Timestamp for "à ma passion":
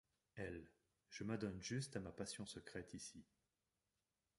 1.95-2.43